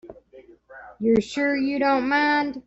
[0.99, 2.59] You're sure you don't mind?